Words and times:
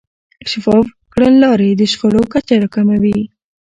شفاف 0.51 0.87
کړنلارې 1.13 1.69
د 1.75 1.81
شخړو 1.91 2.21
کچه 2.33 2.55
راکموي. 2.63 3.19